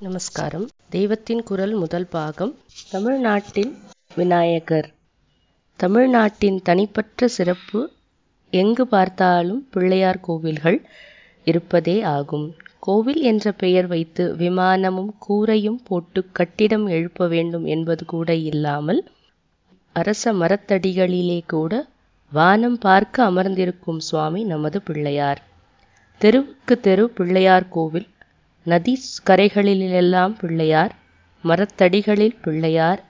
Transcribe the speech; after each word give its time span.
நமஸ்காரம். 0.00 0.68
தெய்வத்தின் 0.88 1.42
குரல் 1.42 1.72
முதல் 1.72 2.06
பாகம். 2.10 2.52
தமிழ்நாட்டின் 2.90 3.72
விநாயகர். 4.14 4.88
தமிழ்நாட்டின் 5.76 6.62
தனிப்பற்ற 6.62 7.28
சிறப்பு 7.28 7.80
எங்கு 8.52 8.86
பார்த்தாலும் 8.86 9.68
பிள்ளையார் 9.70 10.20
கோவில்கள் 10.20 10.78
இருப்பதே 11.44 12.02
ஆகும். 12.02 12.46
கோவில் 12.78 13.20
என்ற 13.22 13.52
பெயர் 13.52 13.86
வைத்து 13.86 14.36
விமானமும் 14.36 15.10
கூரையும் 15.28 15.80
போட்டு 15.84 16.22
கட்டிடம் 16.32 16.86
எழுப்ப 16.86 17.26
வேண்டும் 17.26 17.64
என்பது 17.64 18.04
கூட 18.04 18.34
இல்லாமல் 18.34 19.02
அரச 19.96 20.32
மரத்தடிகளிலே 20.32 21.40
கூட 21.46 21.72
வானம் 22.32 22.78
பார்க்க 22.78 23.24
அமர்ந்திருக்கும் 23.24 23.98
சுவாமி 23.98 24.44
நமது 24.44 24.80
பிள்ளையார். 24.82 25.42
தெருவுக்கு 26.20 26.80
தெரு 26.80 27.10
பிள்ளையார் 27.10 27.68
கோவில் 27.68 28.08
நதி 28.66 28.94
கரைகளிலெல்லாம் 29.26 30.32
பிள்ளையார் 30.40 30.92
மரத்தடிகளில் 31.44 32.36
பிள்ளையார் 32.42 33.00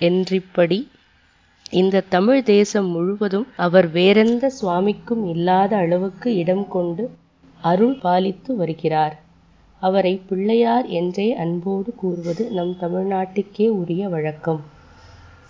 என்றிப்படி 0.00 0.78
இந்த 1.70 2.02
தமிழ் 2.08 2.42
தேசம் 2.42 2.88
முழுவதும் 2.88 3.46
அவர் 3.56 3.88
வேறெந்த 3.90 4.50
சுவாமிக்கும் 4.50 5.22
இல்லாத 5.26 5.76
அளவுக்கு 5.76 6.28
இடம் 6.36 6.66
கொண்டு 6.68 7.04
அருள் 7.60 7.96
பாலித்து 8.02 8.50
வருகிறார். 8.56 9.14
அவரை 9.82 10.12
பிள்ளையார் 10.28 10.86
என்றே 10.90 11.34
அன்போடு 11.34 11.94
கூறுவது 11.94 12.44
நம் 12.50 12.74
தமிழ்நாட்டுக்கே 12.80 13.68
உரிய 13.70 14.08
வழக்கம். 14.08 14.60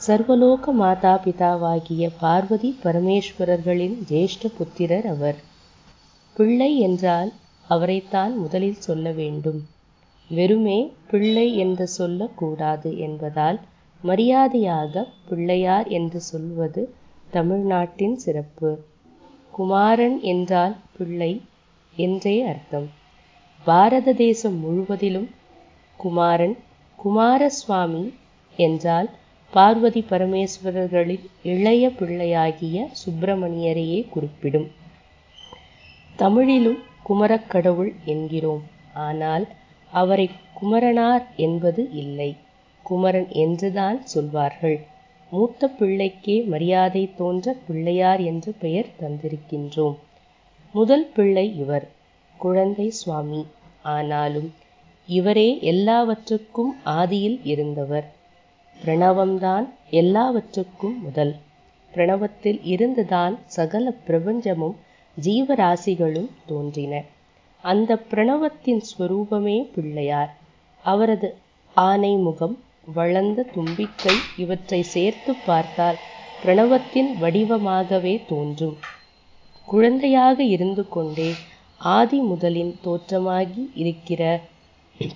சர்வலோக 0.01 0.73
மாதா 0.73 1.15
பிதாவாகிய 1.25 2.11
பார்வதி 2.21 2.71
பரமேஸ்வரர்களின் 2.85 3.97
ஜேஷ்ட 4.09 4.51
புத்திரர் 4.59 5.07
அவர். 5.07 5.39
பிள்ளை 6.37 6.71
என்றால் 6.79 7.31
அவரைத்தான் 7.69 8.33
முதலில் 8.39 8.81
சொல்ல 8.81 9.07
வேண்டும். 9.13 9.61
வெறுமே 10.31 10.79
பிள்ளை 11.11 11.47
என்று 11.57 11.87
சொல்லக்கூடாது 11.89 12.91
என்பதால் 12.99 13.59
மரியாதையாக 14.01 15.05
பிள்ளையார் 15.29 15.89
என்று 15.89 16.21
சொல்வது 16.21 16.83
தமிழ்நாட்டின் 17.31 18.17
சிறப்பு. 18.17 18.71
குமாரன் 19.53 20.17
என்றால் 20.23 20.75
பிள்ளை 20.97 21.33
என்றே 21.95 22.37
அர்த்தம். 22.43 22.89
பாரத 23.65 24.13
தேசம் 24.15 24.59
முழுவதிலும் 24.59 25.29
குமாரன் 26.01 26.57
குமாரசுவாமி 26.99 28.05
என்றால் 28.59 29.09
பார்வதி 29.53 30.05
பரமேஸ்வரர்களின் 30.11 31.25
இளைய 31.43 31.85
பிள்ளையாகிய 31.91 32.77
சுப்பிரமணியரையே 33.01 34.01
குறிப்பிடும். 34.09 34.69
தமிழிலும் 36.17 36.79
குமரக்கடவுள் 37.09 37.93
என்கிறோம். 38.05 38.65
ஆனால் 39.01 39.45
அவரை 39.93 40.27
குமரனார் 40.55 41.25
என்பது 41.37 41.91
இல்லை. 41.93 42.31
குமரன் 42.87 43.29
என்றுதான் 43.37 44.07
சொல்வார்கள். 44.07 44.79
மூத்த 45.33 45.71
பிள்ளைக்கே 45.79 46.45
மரியாதை 46.45 47.15
தோன்ற 47.15 47.55
பிள்ளையார் 47.67 48.21
என்று 48.21 48.53
பெயர் 48.59 48.91
தந்திருக்கின்றோம். 49.01 49.97
முதல் 50.75 51.07
பிள்ளை 51.15 51.59
இவர் 51.59 51.87
குழந்தை 52.41 52.91
சுவாமி. 52.91 53.43
ஆனாலும் 53.89 54.49
இவரே 55.09 55.49
எல்லாவற்றுக்கும் 55.63 56.73
ஆதியில் 56.85 57.39
இருந்தவர். 57.45 58.07
பிரணவம்தான் 58.77 59.67
எல்லாவற்றுக்கும் 59.91 61.03
முதல். 61.03 61.35
பிரணவத்தில் 61.93 62.61
இருந்துதான் 62.65 63.39
சகல 63.47 63.93
பிரபஞ்சமும் 64.09 64.77
ஜீவராசிகளும் 65.17 66.31
தோன்றின. 66.47 66.95
அந்த 67.65 67.91
பிரணவத்தின் 68.11 68.83
ஸ்வரூபமே 68.89 69.57
பிள்ளையார். 69.75 70.33
அவரது 70.85 71.29
ஆனை 71.77 72.17
முகம் 72.17 72.57
வளர்ந்த 72.95 73.47
தும்பிக்கை 73.55 74.15
இவற்றை 74.37 74.83
சேர்த்து 74.95 75.33
பார்த்தால் 75.47 75.99
பிரணவத்தின் 76.43 77.11
வடிவமாகவே 77.21 78.15
தோன்றும். 78.27 78.77
குழந்தையாக 79.69 80.39
இருந்து 80.45 80.89
கொண்டே 80.89 81.31
ஆதி 81.81 82.19
முதலின் 82.21 82.75
தோற்றமாகி 82.85 83.63
இருக்கிற 83.75 84.23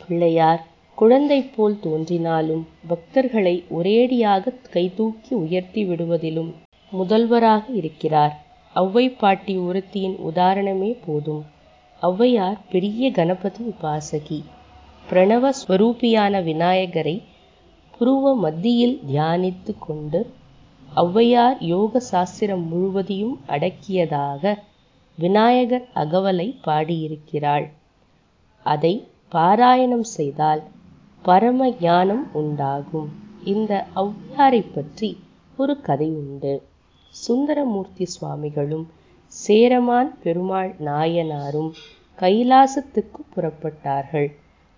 பிள்ளையார் 0.01 0.63
குழந்தை 0.99 1.43
போல் 1.55 1.77
தோன்றினாலும் 1.81 2.65
பக்தர்களை 2.89 3.55
ஒரேடியாக 3.79 4.55
கைதூக்கி 4.75 5.33
உயர்த்தி 5.35 5.83
விடுவதிலும் 5.85 6.51
முதல்வராக 6.93 7.65
இருக்கிறார். 7.73 8.35
ஔவை 8.75 9.17
பாட்டி 9.19 9.59
ஒருத்தியின் 9.59 10.17
உதாரணமே 10.31 10.97
போதும். 11.07 11.45
ஔவையார் 12.03 12.59
பெரிய 12.71 13.11
கணபதி 13.11 13.65
உபாசகி. 13.65 14.43
பிரணவ 15.11 15.51
ஸ்வரூபியான 15.61 16.43
விநாயகரை 16.43 17.23
புருவ 18.01 18.35
மத்தியில் 18.37 19.01
தியானித்து 19.09 19.79
கொண்டு 19.79 20.33
ஔவையார் 20.97 21.59
யோக 21.59 22.01
சாஸ்திரம் 22.01 22.63
முழுவதையும் 22.67 23.41
அடக்கியதாக 23.49 24.55
விநாயகர் 25.19 25.87
அகவலை 25.95 26.49
பாடியிருக்கிறாள். 26.65 27.67
அதை 28.63 28.95
பாராயணம் 29.33 30.07
செய்தால் 30.17 30.63
பரம 31.23 31.71
ஞானம் 31.81 32.31
உண்டாகும். 32.33 33.09
இந்த 33.45 33.87
ஔவையாரை 33.97 34.63
பற்றி 34.75 35.19
ஒரு 35.57 35.81
கதை 35.81 36.09
உண்டு. 36.09 36.55
சுந்தரமூர்த்தி 37.15 38.05
சுவாமிகளும் 38.05 38.87
சேரமான் 39.33 40.11
பெருமாள் 40.23 40.71
நாயனாரும் 40.81 41.71
கைலாசத்துக்கு 42.19 43.21
புறப்பட்டார்கள். 43.35 44.29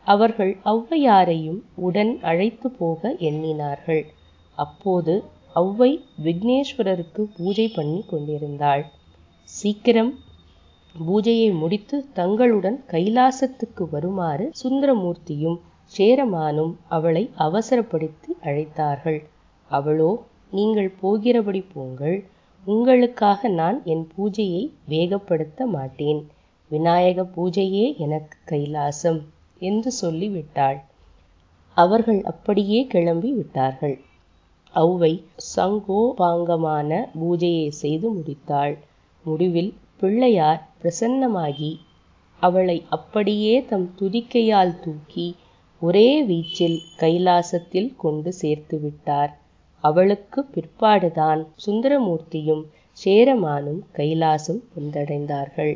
அவர்கள் 0.06 0.52
ஔவையாரையும் 0.64 1.60
உடன் 1.86 2.12
அழைத்து 2.20 2.68
போக 2.70 3.10
எண்ணினார்கள். 3.28 4.02
அப்போது 4.58 5.14
ஔவை 5.56 5.90
விக்னேஸ்வரருக்கு 6.24 7.22
பூஜை 7.36 7.66
பண்ணி 7.68 8.00
கொண்டிருந்தாள். 8.06 8.84
சீக்கிரம் 9.48 10.12
பூஜையை 10.94 11.50
முடித்து 11.54 11.96
தங்களுடன் 12.12 12.78
கைலாசத்துக்கு 12.90 13.84
வருமாறு 13.90 14.46
சுந்தரமூர்த்தியும் 14.62 15.58
சேரமானும் 15.92 16.72
அவளை 16.88 17.24
அவசரப்படுத்தி 17.38 18.30
அழைத்தார்கள். 18.44 19.20
அவளோ 19.70 20.10
நீங்கள் 20.52 20.90
போகிறபடி 21.00 21.60
போங்கள். 21.74 22.16
உங்களுக்காக 22.66 23.48
நான் 23.48 23.78
என் 23.84 24.04
பூஜையை 24.16 24.62
வேகப்படுத்த 24.88 25.66
மாட்டேன். 25.66 26.20
விநாயக 26.70 27.24
பூஜையே 27.36 27.86
எனக்கு 27.96 28.36
கைலாசம் 28.50 29.20
என்று 29.60 29.90
சொல்லிவிட்டாள். 29.92 30.78
அவர்கள் 31.76 32.20
அப்படியே 32.22 32.86
கிளம்பி 32.86 33.30
விட்டார்கள். 33.32 33.96
அவ்வை 34.74 35.12
சங்கோபாங்கமான 35.56 36.90
பூஜையை 37.20 37.68
செய்து 37.82 38.08
முடித்தாள். 38.10 38.74
முடிவில் 39.24 39.72
பிள்ளையார் 39.96 40.62
பிரசன்னமாகி 40.80 41.72
அவளை 42.40 42.78
அப்படியே 42.88 43.54
தம் 43.64 43.88
துதிக்கையால் 44.00 44.80
தூக்கி 44.80 45.26
ஒரே 45.82 46.08
வீச்சில் 46.24 46.78
கைலாசத்தில் 46.96 47.90
கொண்டு 47.96 48.32
சேர்த்து 48.32 48.76
அவளுக்கு 49.84 50.40
பிற்பாடுதான் 50.54 51.40
சுந்தரமூர்த்தியும் 51.64 52.62
சேரமானும் 52.98 53.80
கைலாசம் 53.96 54.60
வந்தடைந்தார்கள். 54.76 55.74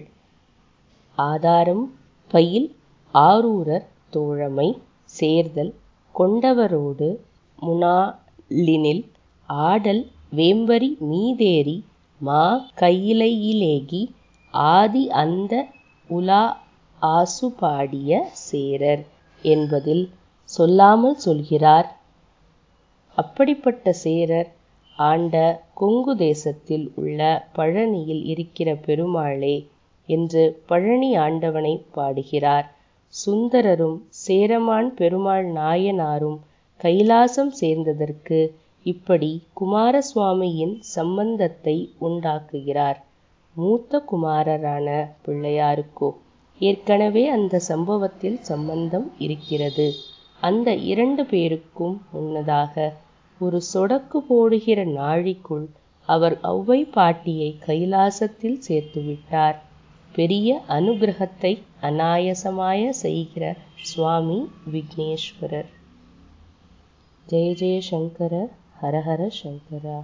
ஆதாரம் 1.18 1.84
பயில் 2.30 2.68
ஆரூரர் 3.14 3.86
தோழமை 4.10 4.68
சேர்தல் 5.14 5.72
கொண்டவரோடு 6.14 7.08
முனாலினில் 7.58 9.02
ஆடல் 9.68 10.02
வேம்பரி 10.32 10.90
மீதேறி 11.10 11.76
மா 12.20 12.44
கையிலையிலேகி 12.80 14.02
ஆதி 14.74 15.04
அந்த 15.22 15.54
உலா 16.10 16.44
ஆசுபாடிய 17.02 18.10
சேரர் 18.46 19.02
என்பதில் 19.42 20.04
சொல்லாமல் 20.48 21.18
சொல்கிறார். 21.18 21.88
அப்படிப்பட்ட 23.16 23.92
சேரர் 24.04 24.50
ஆண்ட 24.98 25.36
கொங்கு 25.74 26.12
தேசத்தில் 26.16 26.86
உள்ள 26.94 27.20
பழனியில் 27.56 28.22
இருக்கிற 28.24 28.68
பெருமாளே 28.86 29.56
என்று 30.08 30.42
பழனி 30.66 31.10
ஆண்டவனை 31.16 31.74
பாடுகிறார். 31.92 32.66
சுந்தரரும் 33.14 33.98
சேரமான் 34.24 34.88
பெருமாள் 34.94 35.46
நாயனாரும் 35.52 36.38
கைலாசம் 36.80 37.52
சேர்ந்ததற்கு 37.60 38.38
இப்படி 38.86 39.30
குமாரசுவாமியின் 39.60 40.74
சம்பந்தத்தை 40.96 41.76
உண்டாக்குகிறார். 42.00 42.98
மூத்த 43.56 44.00
குமாரரான 44.10 44.88
பிள்ளையாருக்கோ 45.24 46.10
ஏற்கனவே 46.60 47.24
அந்த 47.28 47.60
சம்பவத்தில் 47.68 48.38
சம்பந்தம் 48.42 49.08
இருக்கிறது. 49.18 49.88
அந்த 50.40 50.68
இரண்டு 50.84 51.22
பேருக்கும் 51.24 51.96
முன்னதாக 52.12 52.92
ஒரு 53.38 53.62
சொடக்கு 53.74 54.18
போடுகிற 54.28 54.84
நாழிக்குள் 54.84 55.68
அவர் 56.08 56.38
ஔவை 56.42 56.90
பாட்டியை 56.90 57.58
கைலாசத்தில் 57.66 58.58
சேர்த்துவிட்டார் 58.68 59.56
பெரிய 60.12 60.62
அனுகிரகத்தை 60.68 61.62
அனாயசமாய 61.82 62.88
செய்கிற 62.88 63.56
சுவாமி 63.82 64.48
விக்னேஸ்வரர். 64.72 65.70
ஜெய 67.26 67.48
ஜெய 67.52 67.78
சங்கர 67.78 68.48
ஹர 68.82 69.00
ஹர 69.00 69.30
சங்கரா. 69.42 69.98